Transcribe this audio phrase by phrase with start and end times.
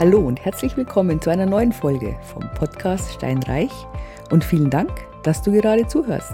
[0.00, 3.70] Hallo und herzlich willkommen zu einer neuen Folge vom Podcast Steinreich
[4.30, 4.90] und vielen Dank,
[5.24, 6.32] dass du gerade zuhörst.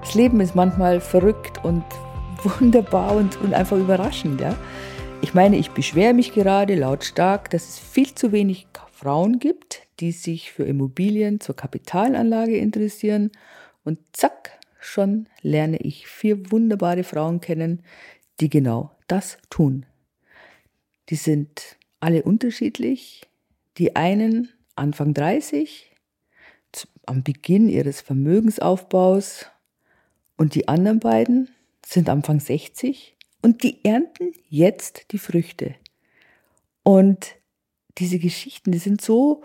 [0.00, 1.82] Das Leben ist manchmal verrückt und
[2.44, 4.40] wunderbar und, und einfach überraschend.
[4.40, 4.54] Ja?
[5.20, 10.12] Ich meine, ich beschwere mich gerade lautstark, dass es viel zu wenig Frauen gibt, die
[10.12, 13.32] sich für Immobilien zur Kapitalanlage interessieren
[13.82, 17.82] und zack, schon lerne ich vier wunderbare Frauen kennen,
[18.38, 19.86] die genau das tun.
[21.08, 23.22] Die sind alle unterschiedlich.
[23.78, 25.90] Die einen Anfang 30,
[27.06, 29.46] am Beginn ihres Vermögensaufbaus
[30.36, 31.48] und die anderen beiden
[31.84, 35.74] sind Anfang 60 und die ernten jetzt die Früchte.
[36.82, 37.36] Und
[37.98, 39.42] diese Geschichten, die sind so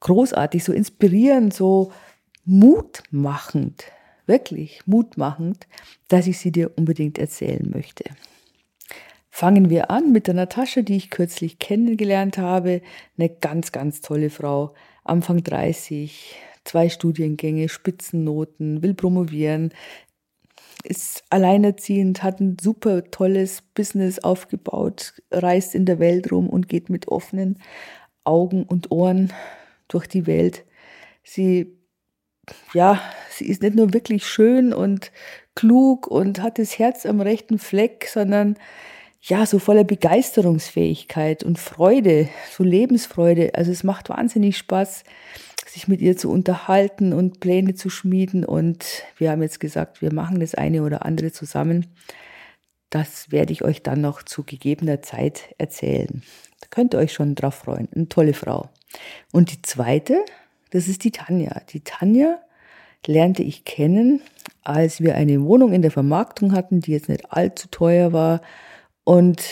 [0.00, 1.92] großartig, so inspirierend, so
[2.44, 3.84] mutmachend,
[4.26, 5.66] wirklich mutmachend,
[6.08, 8.04] dass ich sie dir unbedingt erzählen möchte.
[9.40, 12.82] Fangen wir an mit der Natascha, die ich kürzlich kennengelernt habe.
[13.16, 14.74] Eine ganz, ganz tolle Frau.
[15.02, 19.72] Anfang 30, zwei Studiengänge, Spitzennoten, will promovieren,
[20.84, 26.90] ist alleinerziehend, hat ein super tolles Business aufgebaut, reist in der Welt rum und geht
[26.90, 27.58] mit offenen
[28.24, 29.32] Augen und Ohren
[29.88, 30.66] durch die Welt.
[31.22, 31.78] Sie,
[32.74, 33.00] ja,
[33.30, 35.10] sie ist nicht nur wirklich schön und
[35.54, 38.58] klug und hat das Herz am rechten Fleck, sondern
[39.22, 43.54] ja, so voller Begeisterungsfähigkeit und Freude, so Lebensfreude.
[43.54, 45.04] Also es macht wahnsinnig Spaß,
[45.66, 48.44] sich mit ihr zu unterhalten und Pläne zu schmieden.
[48.44, 51.86] Und wir haben jetzt gesagt, wir machen das eine oder andere zusammen.
[52.88, 56.22] Das werde ich euch dann noch zu gegebener Zeit erzählen.
[56.60, 57.88] Da könnt ihr euch schon drauf freuen.
[57.94, 58.70] Eine tolle Frau.
[59.32, 60.24] Und die zweite,
[60.70, 61.60] das ist die Tanja.
[61.68, 62.40] Die Tanja
[63.06, 64.22] lernte ich kennen,
[64.64, 68.40] als wir eine Wohnung in der Vermarktung hatten, die jetzt nicht allzu teuer war
[69.04, 69.42] und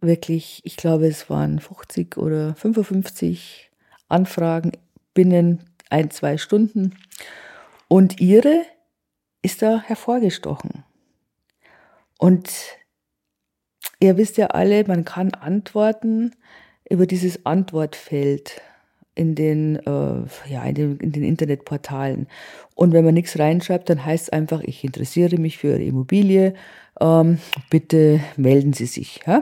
[0.00, 3.70] wirklich, ich glaube, es waren 50 oder 55
[4.08, 4.72] Anfragen
[5.14, 6.96] binnen ein, zwei Stunden.
[7.88, 8.62] Und ihre
[9.42, 10.84] ist da hervorgestochen.
[12.18, 12.50] Und
[14.00, 16.32] ihr wisst ja alle, man kann antworten
[16.88, 18.60] über dieses Antwortfeld
[19.14, 22.26] in den, äh, ja, in den, in den Internetportalen.
[22.74, 26.54] Und wenn man nichts reinschreibt, dann heißt es einfach, ich interessiere mich für Ihre Immobilie,
[27.02, 29.20] ähm, bitte melden Sie sich.
[29.26, 29.40] Ja?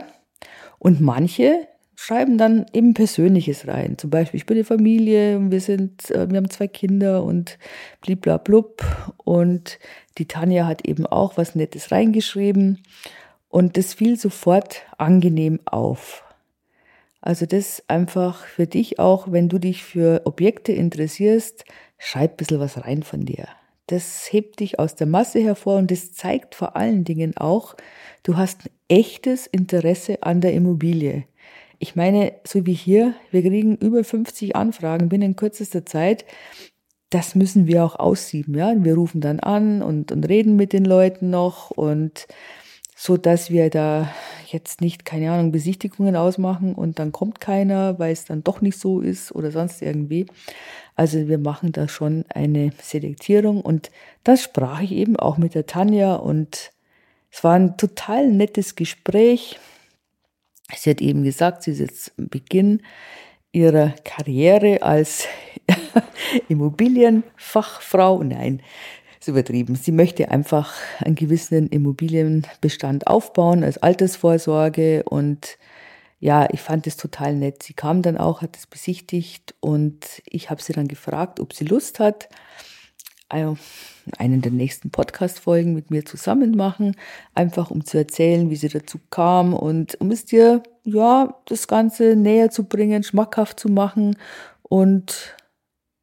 [0.79, 3.97] Und manche schreiben dann eben Persönliches rein.
[3.99, 7.59] Zum Beispiel, ich bin eine Familie, wir sind, äh, wir haben zwei Kinder und
[8.01, 8.83] bliblablub.
[9.17, 9.77] Und
[10.17, 12.81] die Tanja hat eben auch was Nettes reingeschrieben.
[13.49, 16.23] Und das fiel sofort angenehm auf.
[17.21, 21.65] Also das einfach für dich auch, wenn du dich für Objekte interessierst,
[21.99, 23.47] schreib ein bisschen was rein von dir.
[23.91, 27.75] Das hebt dich aus der Masse hervor und das zeigt vor allen Dingen auch,
[28.23, 31.25] du hast ein echtes Interesse an der Immobilie.
[31.77, 36.23] Ich meine, so wie hier, wir kriegen über 50 Anfragen binnen kürzester Zeit.
[37.09, 38.73] Das müssen wir auch aussieben, ja.
[38.77, 42.27] wir rufen dann an und, und reden mit den Leuten noch und
[43.03, 44.13] so dass wir da
[44.45, 48.77] jetzt nicht, keine Ahnung, Besichtigungen ausmachen und dann kommt keiner, weil es dann doch nicht
[48.77, 50.27] so ist oder sonst irgendwie.
[50.95, 53.89] Also wir machen da schon eine Selektierung und
[54.23, 56.73] das sprach ich eben auch mit der Tanja und
[57.31, 59.57] es war ein total nettes Gespräch.
[60.75, 62.83] Sie hat eben gesagt, sie ist jetzt am Beginn
[63.51, 65.25] ihrer Karriere als
[66.49, 68.21] Immobilienfachfrau.
[68.21, 68.61] Nein,
[69.21, 69.75] ist übertrieben.
[69.75, 75.57] Sie möchte einfach einen gewissen Immobilienbestand aufbauen als Altersvorsorge und
[76.19, 77.63] ja, ich fand es total nett.
[77.63, 81.65] Sie kam dann auch, hat es besichtigt und ich habe sie dann gefragt, ob sie
[81.65, 82.29] Lust hat,
[83.29, 86.95] einen der nächsten Podcast-Folgen mit mir zusammen machen,
[87.33, 92.15] einfach um zu erzählen, wie sie dazu kam und um es dir, ja, das Ganze
[92.15, 94.17] näher zu bringen, schmackhaft zu machen
[94.63, 95.35] und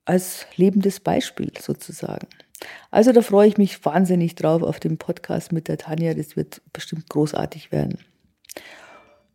[0.05, 2.29] als lebendes Beispiel sozusagen.
[2.91, 6.15] Also da freue ich mich wahnsinnig drauf auf den Podcast mit der Tanja.
[6.15, 7.99] Das wird bestimmt großartig werden.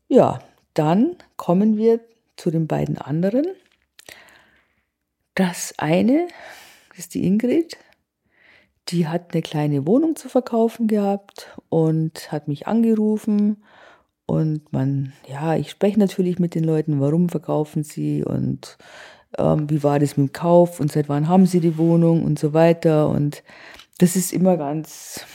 [0.07, 0.39] Ja,
[0.73, 1.99] dann kommen wir
[2.35, 3.45] zu den beiden anderen.
[5.35, 6.27] Das eine
[6.95, 7.77] ist die Ingrid.
[8.89, 13.63] Die hat eine kleine Wohnung zu verkaufen gehabt und hat mich angerufen.
[14.25, 18.77] Und man, ja, ich spreche natürlich mit den Leuten, warum verkaufen sie und
[19.37, 22.39] ähm, wie war das mit dem Kauf und seit wann haben sie die Wohnung und
[22.39, 23.09] so weiter.
[23.09, 23.43] Und
[23.97, 25.25] das ist immer ganz,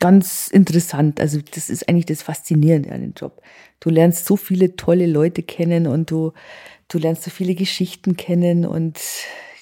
[0.00, 1.20] ganz interessant.
[1.20, 3.42] Also das ist eigentlich das Faszinierende an dem Job.
[3.80, 6.32] Du lernst so viele tolle Leute kennen und du,
[6.88, 8.98] du lernst so viele Geschichten kennen und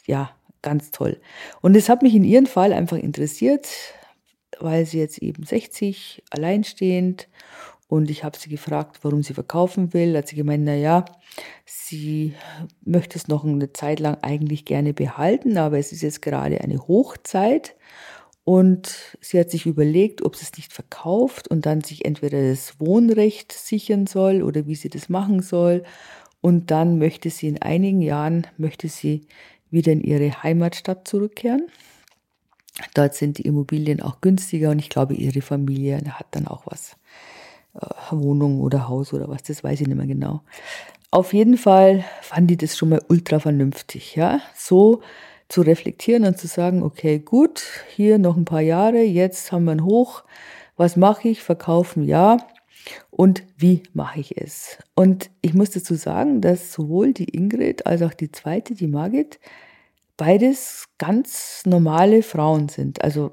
[0.06, 0.30] ja,
[0.62, 1.20] ganz toll.
[1.60, 3.68] Und es hat mich in ihrem Fall einfach interessiert,
[4.60, 7.28] weil sie jetzt eben 60, alleinstehend
[7.92, 10.16] Und ich habe sie gefragt, warum sie verkaufen will.
[10.16, 11.04] Hat sie gemeint, na ja,
[11.66, 12.32] sie
[12.86, 16.78] möchte es noch eine Zeit lang eigentlich gerne behalten, aber es ist jetzt gerade eine
[16.88, 17.76] Hochzeit.
[18.44, 22.80] Und sie hat sich überlegt, ob sie es nicht verkauft und dann sich entweder das
[22.80, 25.82] Wohnrecht sichern soll oder wie sie das machen soll.
[26.40, 29.26] Und dann möchte sie in einigen Jahren, möchte sie
[29.70, 31.66] wieder in ihre Heimatstadt zurückkehren.
[32.94, 36.96] Dort sind die Immobilien auch günstiger und ich glaube, ihre Familie hat dann auch was.
[37.74, 40.42] Äh, Wohnung oder Haus oder was, das weiß ich nicht mehr genau.
[41.10, 45.00] Auf jeden Fall fand ich das schon mal ultra vernünftig, ja, so
[45.48, 47.62] zu reflektieren und zu sagen, okay, gut,
[47.94, 50.24] hier noch ein paar Jahre, jetzt haben wir ein Hoch,
[50.76, 52.38] was mache ich, verkaufen, ja,
[53.10, 54.78] und wie mache ich es?
[54.94, 59.38] Und ich muss dazu sagen, dass sowohl die Ingrid als auch die zweite, die Margit,
[60.16, 63.02] beides ganz normale Frauen sind.
[63.02, 63.32] Also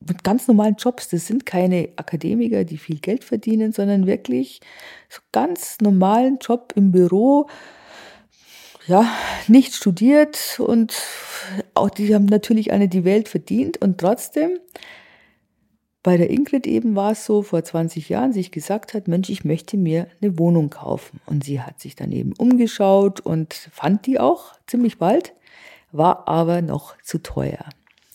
[0.00, 1.08] mit ganz normalen Jobs.
[1.08, 4.60] Das sind keine Akademiker, die viel Geld verdienen, sondern wirklich
[5.08, 7.48] so ganz normalen Job im Büro.
[8.86, 9.06] Ja,
[9.48, 10.94] nicht studiert und
[11.74, 14.58] auch die haben natürlich eine die Welt verdient und trotzdem
[16.02, 19.44] bei der Ingrid eben war es so, vor 20 Jahren sich gesagt hat, Mensch, ich
[19.44, 21.20] möchte mir eine Wohnung kaufen.
[21.26, 25.34] Und sie hat sich dann eben umgeschaut und fand die auch ziemlich bald,
[25.92, 27.64] war aber noch zu teuer.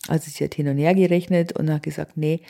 [0.08, 2.42] Also sie hat hin und her gerechnet und hat gesagt, nee,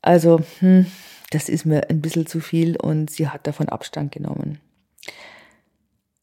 [0.00, 0.86] also hm,
[1.30, 4.58] das ist mir ein bisschen zu viel und sie hat davon Abstand genommen.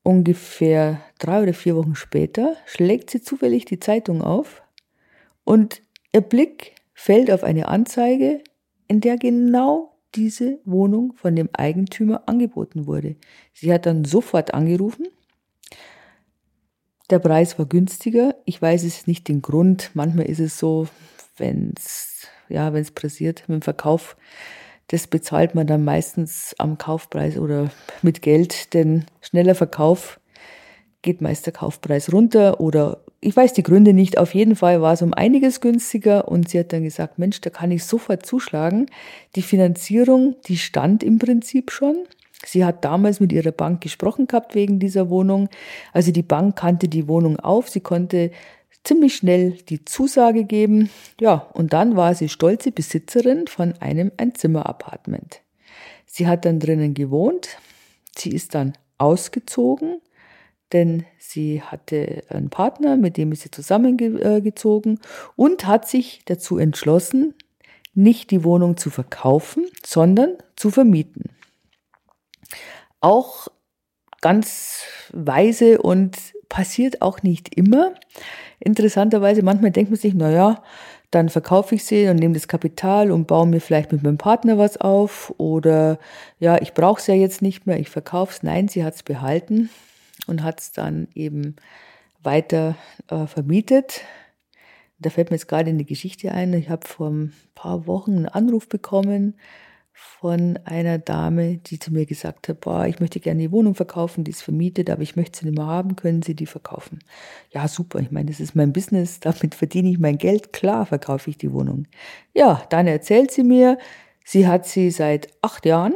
[0.03, 4.63] Ungefähr drei oder vier Wochen später schlägt sie zufällig die Zeitung auf
[5.43, 5.81] und
[6.13, 8.41] ihr Blick fällt auf eine Anzeige,
[8.87, 13.15] in der genau diese Wohnung von dem Eigentümer angeboten wurde.
[13.53, 15.07] Sie hat dann sofort angerufen
[17.09, 18.35] der Preis war günstiger.
[18.45, 19.91] Ich weiß es nicht den Grund.
[19.93, 20.87] Manchmal ist es so,
[21.37, 24.17] wenn es ja, wenn es passiert mit dem Verkauf,
[24.87, 27.71] das bezahlt man dann meistens am Kaufpreis oder
[28.01, 30.19] mit Geld, denn schneller Verkauf
[31.01, 34.17] geht meist der Kaufpreis runter oder ich weiß die Gründe nicht.
[34.17, 37.49] Auf jeden Fall war es um einiges günstiger und sie hat dann gesagt, Mensch, da
[37.49, 38.87] kann ich sofort zuschlagen.
[39.35, 42.05] Die Finanzierung, die stand im Prinzip schon.
[42.51, 45.49] Sie hat damals mit ihrer Bank gesprochen gehabt wegen dieser Wohnung.
[45.93, 47.69] Also die Bank kannte die Wohnung auf.
[47.69, 48.31] Sie konnte
[48.83, 50.89] ziemlich schnell die Zusage geben.
[51.21, 55.41] Ja, und dann war sie stolze Besitzerin von einem Einzimmer-Apartment.
[56.07, 57.57] Sie hat dann drinnen gewohnt.
[58.17, 60.01] Sie ist dann ausgezogen,
[60.73, 64.99] denn sie hatte einen Partner, mit dem ist sie zusammengezogen
[65.35, 67.35] und hat sich dazu entschlossen,
[67.93, 71.29] nicht die Wohnung zu verkaufen, sondern zu vermieten
[73.01, 73.47] auch
[74.21, 76.17] ganz weise und
[76.49, 77.93] passiert auch nicht immer.
[78.59, 80.63] Interessanterweise, manchmal denkt man sich, naja,
[81.11, 84.57] dann verkaufe ich sie und nehme das Kapital und baue mir vielleicht mit meinem Partner
[84.57, 85.97] was auf oder
[86.39, 88.43] ja, ich brauche es ja jetzt nicht mehr, ich verkaufe es.
[88.43, 89.69] Nein, sie hat es behalten
[90.27, 91.55] und hat es dann eben
[92.21, 92.75] weiter
[93.07, 94.01] äh, vermietet.
[94.99, 96.53] Da fällt mir jetzt gerade eine Geschichte ein.
[96.53, 99.35] Ich habe vor ein paar Wochen einen Anruf bekommen
[100.19, 104.23] von einer Dame, die zu mir gesagt hat, boah, ich möchte gerne die Wohnung verkaufen,
[104.23, 106.99] die ist vermietet, aber ich möchte sie nicht mehr haben, können Sie die verkaufen?
[107.51, 111.29] Ja, super, ich meine, das ist mein Business, damit verdiene ich mein Geld, klar verkaufe
[111.29, 111.85] ich die Wohnung.
[112.33, 113.77] Ja, dann erzählt sie mir,
[114.23, 115.95] sie hat sie seit acht Jahren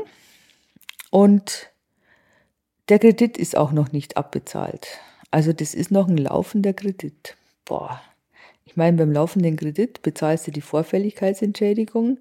[1.10, 1.72] und
[2.90, 5.00] der Kredit ist auch noch nicht abbezahlt.
[5.32, 7.38] Also das ist noch ein laufender Kredit.
[7.64, 8.02] Boah,
[8.66, 12.20] ich meine, beim laufenden Kredit bezahlst du die Vorfälligkeitsentschädigung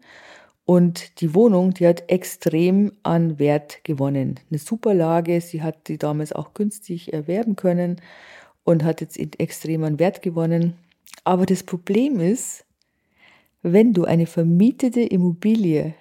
[0.72, 4.40] und die Wohnung, die hat extrem an Wert gewonnen.
[4.48, 8.00] Eine super Lage, sie hat die damals auch günstig erwerben können
[8.64, 10.78] und hat jetzt extrem an Wert gewonnen.
[11.24, 12.64] Aber das Problem ist,
[13.60, 15.92] wenn du eine vermietete Immobilie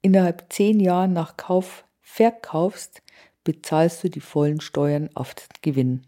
[0.00, 3.02] innerhalb zehn Jahren nach Kauf verkaufst,
[3.42, 6.02] bezahlst du die vollen Steuern auf den Gewinn.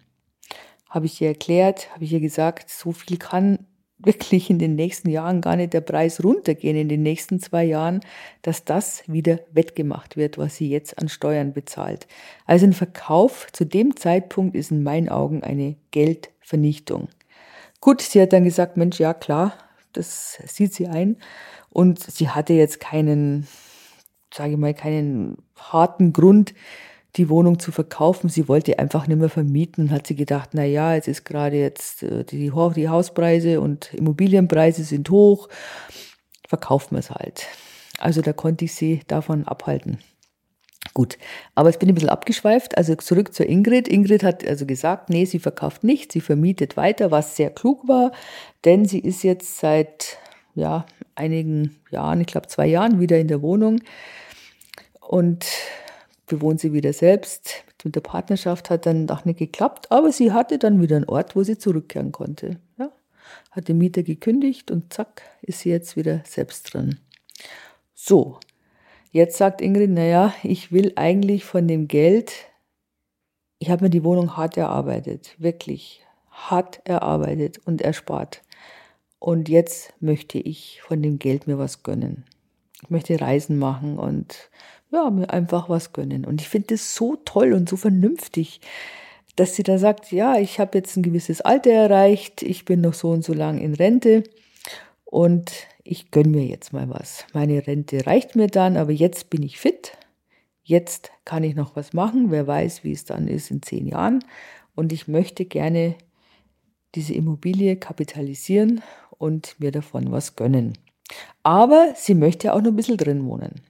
[0.89, 3.67] Habe ich dir erklärt, habe ich dir gesagt, so viel kann
[4.05, 8.01] wirklich in den nächsten Jahren gar nicht der Preis runtergehen, in den nächsten zwei Jahren,
[8.43, 12.07] dass das wieder wettgemacht wird, was sie jetzt an Steuern bezahlt.
[12.47, 17.09] Also ein Verkauf zu dem Zeitpunkt ist in meinen Augen eine Geldvernichtung.
[17.81, 19.55] Gut, sie hat dann gesagt, Mensch, ja klar,
[19.93, 21.17] das sieht sie ein.
[21.71, 23.47] Und sie hatte jetzt keinen,
[24.33, 26.55] sage ich mal, keinen harten Grund,
[27.17, 28.29] die Wohnung zu verkaufen.
[28.29, 29.91] Sie wollte einfach nicht mehr vermieten.
[29.91, 34.85] Hat sie gedacht, na ja, jetzt ist gerade jetzt äh, die, die Hauspreise und Immobilienpreise
[34.85, 35.49] sind hoch.
[36.49, 37.47] Verkaufen wir es halt.
[37.99, 39.99] Also da konnte ich sie davon abhalten.
[40.95, 41.17] Gut,
[41.55, 42.77] aber jetzt bin ein bisschen abgeschweift.
[42.77, 43.89] Also zurück zur Ingrid.
[43.89, 48.13] Ingrid hat also gesagt, nee, sie verkauft nicht, sie vermietet weiter, was sehr klug war,
[48.65, 50.19] denn sie ist jetzt seit
[50.55, 53.81] ja, einigen Jahren, ich glaube zwei Jahren wieder in der Wohnung
[55.01, 55.47] und
[56.33, 57.65] bewohnt sie wieder selbst.
[57.85, 61.37] Mit der Partnerschaft hat dann auch nicht geklappt, aber sie hatte dann wieder einen Ort,
[61.37, 62.59] wo sie zurückkehren konnte.
[62.79, 62.91] Ja?
[63.51, 67.01] Hat den Mieter gekündigt und zack, ist sie jetzt wieder selbst drin.
[67.93, 68.39] So,
[69.11, 72.33] jetzt sagt Ingrid, naja, ich will eigentlich von dem Geld,
[73.59, 78.41] ich habe mir die Wohnung hart erarbeitet, wirklich hart erarbeitet und erspart.
[79.19, 82.25] Und jetzt möchte ich von dem Geld mir was gönnen.
[82.83, 84.51] Ich möchte Reisen machen und
[84.93, 86.25] ja, mir einfach was gönnen.
[86.25, 88.61] Und ich finde es so toll und so vernünftig,
[89.37, 92.93] dass sie da sagt, ja, ich habe jetzt ein gewisses Alter erreicht, ich bin noch
[92.93, 94.25] so und so lang in Rente
[95.05, 95.51] und
[95.83, 97.27] ich gönne mir jetzt mal was.
[97.33, 99.93] Meine Rente reicht mir dann, aber jetzt bin ich fit.
[100.63, 102.31] Jetzt kann ich noch was machen.
[102.31, 104.23] Wer weiß, wie es dann ist in zehn Jahren.
[104.75, 105.97] Und ich möchte gerne
[106.95, 108.83] diese Immobilie kapitalisieren
[109.19, 110.75] und mir davon was gönnen.
[111.43, 113.63] Aber sie möchte auch noch ein bisschen drin wohnen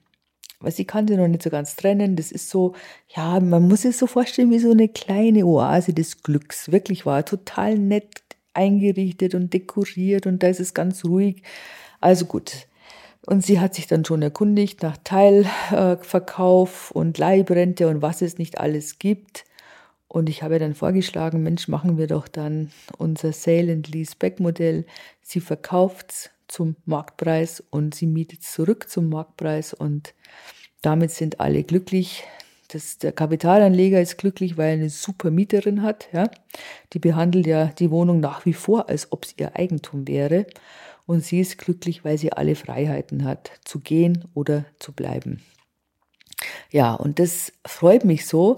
[0.63, 2.15] weil sie kann sie noch nicht so ganz trennen.
[2.15, 2.73] Das ist so,
[3.15, 6.71] ja, man muss es so vorstellen wie so eine kleine Oase des Glücks.
[6.71, 11.43] Wirklich war total nett eingerichtet und dekoriert und da ist es ganz ruhig.
[12.01, 12.67] Also gut.
[13.25, 18.57] Und sie hat sich dann schon erkundigt nach Teilverkauf und Leibrente und was es nicht
[18.57, 19.45] alles gibt.
[20.07, 24.39] Und ich habe dann vorgeschlagen, Mensch, machen wir doch dann unser Sale and Lease Back
[24.39, 24.85] Modell.
[25.21, 30.13] Sie verkauft's zum Marktpreis und sie mietet zurück zum Marktpreis und
[30.81, 32.23] damit sind alle glücklich.
[32.67, 36.09] Das, der Kapitalanleger ist glücklich, weil er eine super Mieterin hat.
[36.11, 36.29] Ja.
[36.93, 40.47] Die behandelt ja die Wohnung nach wie vor, als ob es ihr Eigentum wäre.
[41.05, 45.41] Und sie ist glücklich, weil sie alle Freiheiten hat, zu gehen oder zu bleiben.
[46.71, 48.55] Ja, und das freut mich so,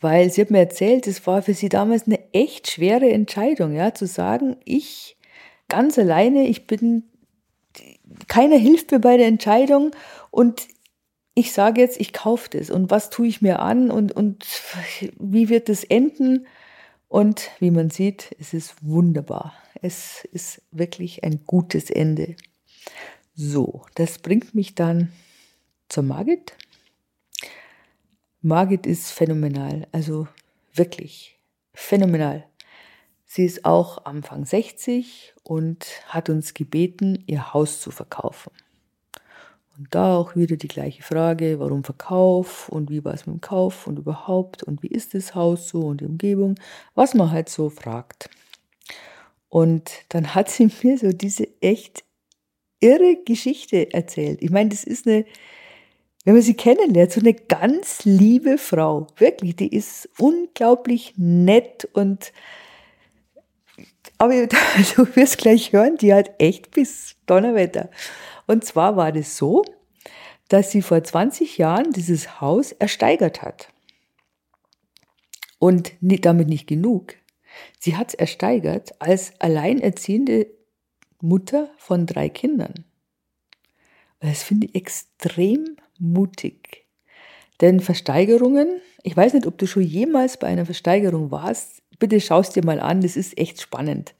[0.00, 3.94] weil sie hat mir erzählt, es war für sie damals eine echt schwere Entscheidung, ja,
[3.94, 5.16] zu sagen, ich
[5.68, 7.04] ganz alleine, ich bin
[8.28, 9.90] keiner hilft mir bei der Entscheidung
[10.30, 10.68] und
[11.34, 14.46] ich sage jetzt, ich kaufe das und was tue ich mir an und, und
[15.18, 16.46] wie wird es enden?
[17.08, 19.54] Und wie man sieht, es ist wunderbar.
[19.82, 22.34] Es ist wirklich ein gutes Ende.
[23.36, 25.12] So, das bringt mich dann
[25.88, 26.56] zur Margit.
[28.40, 30.26] Margit ist phänomenal, also
[30.72, 31.38] wirklich
[31.72, 32.44] phänomenal.
[33.34, 38.52] Sie ist auch Anfang 60 und hat uns gebeten, ihr Haus zu verkaufen.
[39.76, 43.40] Und da auch wieder die gleiche Frage, warum Verkauf und wie war es mit dem
[43.40, 46.54] Kauf und überhaupt und wie ist das Haus so und die Umgebung,
[46.94, 48.30] was man halt so fragt.
[49.48, 52.04] Und dann hat sie mir so diese echt
[52.78, 54.44] irre Geschichte erzählt.
[54.44, 55.24] Ich meine, das ist eine,
[56.24, 59.08] wenn man sie kennenlernt, so eine ganz liebe Frau.
[59.16, 62.32] Wirklich, die ist unglaublich nett und
[64.24, 64.46] aber
[64.96, 67.90] du wirst gleich hören, die hat echt bis Donnerwetter.
[68.46, 69.64] Und zwar war das so,
[70.48, 73.68] dass sie vor 20 Jahren dieses Haus ersteigert hat.
[75.58, 77.16] Und damit nicht genug.
[77.78, 80.46] Sie hat es ersteigert als alleinerziehende
[81.20, 82.84] Mutter von drei Kindern.
[84.20, 86.86] Das finde ich extrem mutig.
[87.60, 92.54] Denn Versteigerungen, ich weiß nicht, ob du schon jemals bei einer Versteigerung warst, bitte schaust
[92.54, 94.14] dir mal an, das ist echt spannend.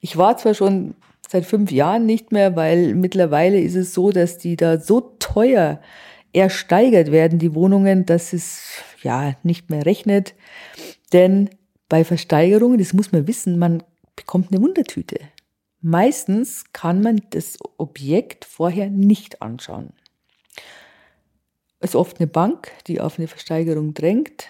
[0.00, 0.94] Ich war zwar schon
[1.26, 5.80] seit fünf Jahren nicht mehr, weil mittlerweile ist es so, dass die da so teuer
[6.34, 10.34] ersteigert werden, die Wohnungen, dass es ja nicht mehr rechnet.
[11.14, 11.48] Denn
[11.88, 13.82] bei Versteigerungen, das muss man wissen, man
[14.14, 15.18] bekommt eine Wundertüte.
[15.80, 19.94] Meistens kann man das Objekt vorher nicht anschauen.
[21.80, 24.48] Es ist oft eine Bank, die auf eine Versteigerung drängt.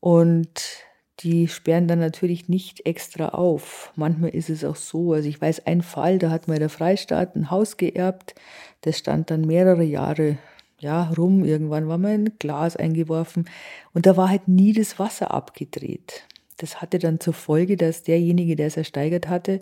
[0.00, 0.87] Und
[1.20, 3.92] die sperren dann natürlich nicht extra auf.
[3.96, 7.34] Manchmal ist es auch so, also ich weiß einen Fall, da hat mal der Freistaat
[7.34, 8.34] ein Haus geerbt,
[8.82, 10.38] das stand dann mehrere Jahre
[10.80, 13.48] ja, rum, irgendwann war mal ein Glas eingeworfen
[13.94, 16.24] und da war halt nie das Wasser abgedreht.
[16.58, 19.60] Das hatte dann zur Folge, dass derjenige, der es ersteigert hatte,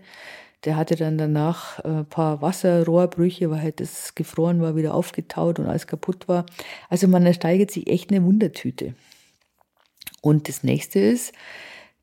[0.65, 5.59] der hatte dann danach ein äh, paar Wasserrohrbrüche, weil halt das gefroren war, wieder aufgetaut
[5.59, 6.45] und alles kaputt war.
[6.89, 8.95] Also man ersteigert sich echt eine Wundertüte.
[10.27, 11.33] Und das nächste ist,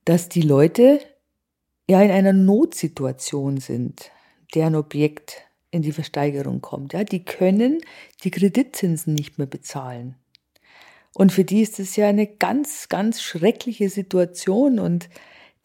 [0.06, 1.02] dass die Leute
[1.90, 4.12] ja in einer Notsituation sind,
[4.56, 6.94] deren Objekt in die Versteigerung kommt.
[6.94, 7.80] Ja, die können
[8.24, 10.16] die Kreditzinsen nicht mehr bezahlen.
[11.14, 15.10] Und für die ist es ja eine ganz, ganz schreckliche Situation und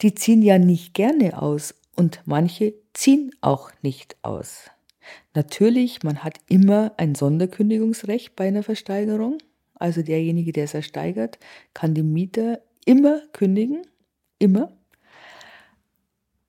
[0.01, 4.69] die ziehen ja nicht gerne aus und manche ziehen auch nicht aus.
[5.33, 9.37] Natürlich, man hat immer ein Sonderkündigungsrecht bei einer Versteigerung.
[9.79, 11.39] Also derjenige, der es ersteigert,
[11.73, 13.81] kann dem Mieter immer kündigen,
[14.37, 14.71] immer.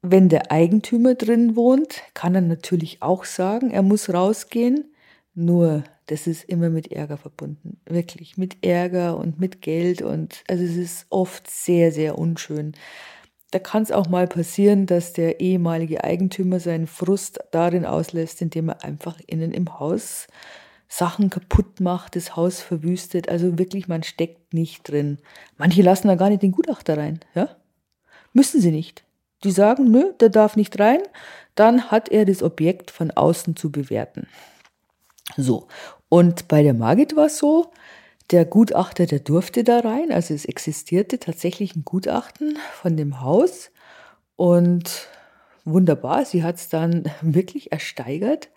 [0.03, 4.93] Wenn der Eigentümer drin wohnt, kann er natürlich auch sagen, er muss rausgehen.
[5.35, 7.81] Nur, das ist immer mit Ärger verbunden.
[7.87, 10.03] Wirklich, mit Ärger und mit Geld.
[10.03, 12.73] Und also es ist oft sehr, sehr unschön.
[13.53, 18.71] Da kann es auch mal passieren, dass der ehemalige Eigentümer seinen Frust darin auslässt, indem
[18.71, 20.29] er einfach innen im Haus
[20.93, 23.29] Sachen kaputt macht, das Haus verwüstet.
[23.29, 25.19] Also wirklich, man steckt nicht drin.
[25.57, 27.49] Manche lassen da gar nicht den Gutachter rein, ja?
[28.33, 29.05] Müssen sie nicht.
[29.45, 31.01] Die sagen, nö, der darf nicht rein.
[31.55, 34.27] Dann hat er das Objekt von außen zu bewerten.
[35.37, 35.69] So.
[36.09, 37.73] Und bei der Margit war es so,
[38.33, 40.11] der Gutachter, der durfte da rein.
[40.11, 43.71] Also es existierte tatsächlich ein Gutachten von dem Haus.
[44.35, 45.09] Und
[45.65, 48.49] wunderbar, sie hat es dann wirklich ersteigert,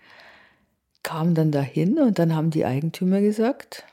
[1.03, 3.86] kam dann dahin und dann haben die Eigentümer gesagt,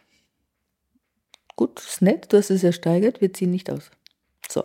[1.57, 3.91] gut, ist nett, du hast es ersteigert, wir ziehen nicht aus.
[4.49, 4.65] So.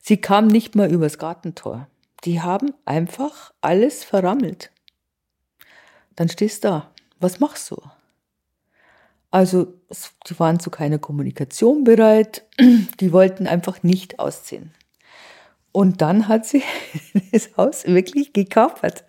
[0.00, 1.88] Sie kam nicht mal übers Gartentor.
[2.24, 4.70] Die haben einfach alles verrammelt.
[6.16, 6.90] Dann stehst du da.
[7.18, 7.80] Was machst du?
[9.30, 9.72] Also,
[10.28, 12.44] die waren zu keiner Kommunikation bereit.
[13.00, 14.74] Die wollten einfach nicht ausziehen.
[15.72, 16.62] Und dann hat sie
[17.32, 19.04] das Haus wirklich gekapert.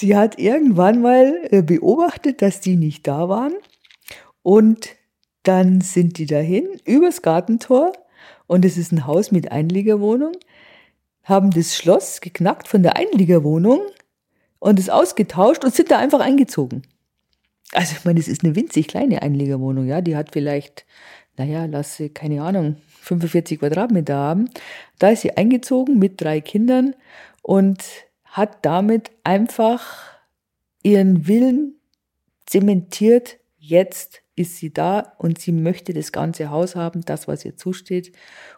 [0.00, 3.52] Sie hat irgendwann mal äh, beobachtet, dass die nicht da waren.
[4.42, 4.96] Und
[5.42, 7.92] dann sind die dahin, übers Gartentor.
[8.46, 10.32] Und es ist ein Haus mit Einliegerwohnung.
[11.22, 13.82] Haben das Schloss geknackt von der Einliegerwohnung
[14.58, 16.80] und es ausgetauscht und sind da einfach eingezogen.
[17.74, 20.86] Also ich meine, es ist eine winzig kleine Einliegerwohnung, ja, die hat vielleicht,
[21.36, 24.48] naja, lasse, keine Ahnung, 45 Quadratmeter haben.
[24.98, 26.94] Da ist sie eingezogen mit drei Kindern
[27.42, 27.84] und
[28.30, 30.06] hat damit einfach
[30.82, 31.74] ihren Willen
[32.46, 37.56] zementiert, jetzt ist sie da und sie möchte das ganze Haus haben, das, was ihr
[37.56, 38.12] zusteht.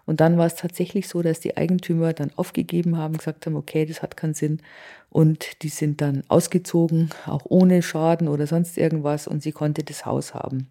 [0.06, 3.84] Und dann war es tatsächlich so, dass die Eigentümer dann aufgegeben haben, gesagt haben, okay,
[3.84, 4.62] das hat keinen Sinn.
[5.10, 9.26] Und die sind dann ausgezogen, auch ohne Schaden oder sonst irgendwas.
[9.26, 10.68] Und sie konnte das Haus haben.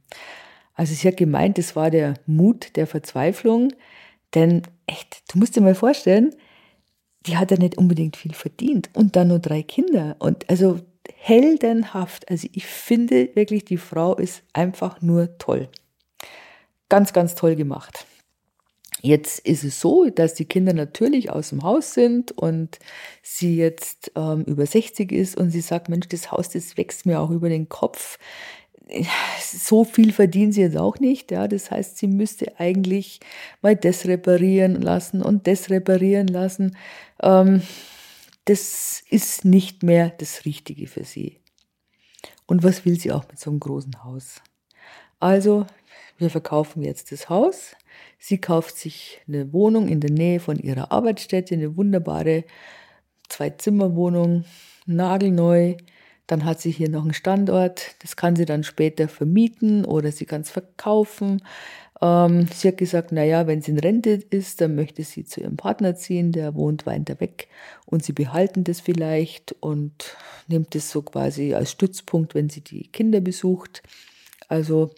[0.76, 3.74] Also sie hat gemeint, das war der Mut der Verzweiflung.
[4.34, 6.34] Denn echt, du musst dir mal vorstellen,
[7.28, 10.16] die hat ja nicht unbedingt viel verdient und dann nur drei Kinder.
[10.20, 10.80] Und also
[11.16, 12.30] heldenhaft.
[12.30, 15.70] Also ich finde wirklich, die Frau ist einfach nur toll.
[16.90, 18.06] Ganz, ganz toll gemacht.
[19.02, 22.78] Jetzt ist es so, dass die Kinder natürlich aus dem Haus sind und
[23.24, 27.20] sie jetzt ähm, über 60 ist und sie sagt, Mensch, das Haus, das wächst mir
[27.20, 28.20] auch über den Kopf.
[29.40, 31.32] So viel verdienen sie jetzt auch nicht.
[31.32, 33.20] Ja, das heißt, sie müsste eigentlich
[33.62, 36.78] mal das reparieren lassen und das reparieren lassen.
[37.22, 37.62] Ähm,
[38.46, 41.40] das ist nicht mehr das Richtige für sie.
[42.46, 44.42] Und was will sie auch mit so einem großen Haus?
[45.20, 45.68] Also,
[46.18, 47.76] wir verkaufen jetzt das Haus.
[48.20, 52.44] Sie kauft sich eine Wohnung in der Nähe von ihrer Arbeitsstätte, eine wunderbare
[53.30, 54.46] Zwei-Zimmer-Wohnung,
[54.86, 55.76] nagelneu.
[56.32, 57.96] Dann hat sie hier noch einen Standort.
[58.00, 61.44] Das kann sie dann später vermieten oder sie kann es verkaufen.
[62.02, 65.58] Ähm, sie hat gesagt, naja, wenn sie in Rente ist, dann möchte sie zu ihrem
[65.58, 67.50] Partner ziehen, der wohnt weiter weg
[67.86, 70.16] und sie behalten das vielleicht und
[70.48, 73.84] nimmt es so quasi als Stützpunkt, wenn sie die Kinder besucht.
[74.48, 74.92] Also